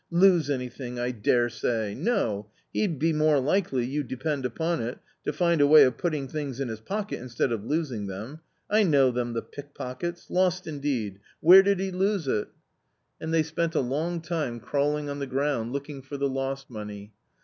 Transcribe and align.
lose 0.09 0.49
anything— 0.49 0.97
I 0.99 1.11
daresay! 1.11 1.93
no; 1.93 2.47
he'd 2.73 2.97
be 2.97 3.13
more 3.13 3.37
likely, 3.39 3.85
you 3.85 4.01
depend 4.01 4.47
upon 4.47 4.81
it, 4.81 4.97
to 5.25 5.31
find 5.31 5.61
a 5.61 5.67
way 5.67 5.83
of 5.83 5.99
putting 5.99 6.27
things 6.27 6.59
in 6.59 6.69
his 6.69 6.79
pocket 6.79 7.21
instead 7.21 7.51
of 7.51 7.63
losing 7.65 8.07
them! 8.07 8.39
I 8.67 8.81
know 8.81 9.11
them, 9.11 9.33
the 9.33 9.43
pickpockets! 9.43 10.31
lost 10.31 10.65
indeed! 10.65 11.19
where 11.39 11.61
did 11.61 11.79
he 11.79 11.91
lose 11.91 12.27
it?" 12.27 12.47
A 12.49 12.49
COMMON 12.49 12.49
STORY 13.19 13.27
127 13.27 13.27
And 13.27 13.33
they 13.35 13.43
spent 13.43 13.75
a 13.75 13.87
long 13.87 14.21
time 14.21 14.59
crawling 14.59 15.07
on 15.07 15.19
the 15.19 15.27
ground, 15.27 15.71
look 15.71 15.87
ing 15.87 16.01
for 16.01 16.17
the 16.17 16.27
lost 16.27 16.71
money. 16.71 17.13